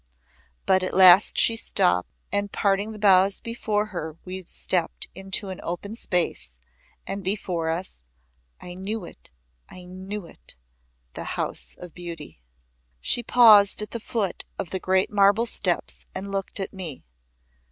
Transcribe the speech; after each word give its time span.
But 0.65 0.81
at 0.81 0.95
last 0.95 1.37
she 1.37 1.55
stooped 1.55 2.09
and 2.31 2.51
parting 2.51 2.91
the 2.91 2.97
boughs 2.97 3.39
before 3.39 3.85
her 3.93 4.17
we 4.25 4.43
stepped 4.45 5.07
into 5.13 5.49
an 5.49 5.59
open 5.61 5.95
space, 5.95 6.57
and 7.05 7.23
before 7.23 7.69
us 7.69 8.03
I 8.59 8.73
knew 8.73 9.05
it 9.05 9.29
I 9.69 9.83
knew 9.83 10.25
it! 10.25 10.55
The 11.13 11.25
House 11.37 11.75
of 11.77 11.93
Beauty. 11.93 12.41
She 12.99 13.21
paused 13.21 13.83
at 13.83 13.91
the 13.91 13.99
foot 13.99 14.43
of 14.57 14.71
the 14.71 14.79
great 14.79 15.11
marble 15.11 15.45
steps 15.45 16.07
and 16.15 16.31
looked 16.31 16.59
at 16.59 16.73
me. 16.73 17.03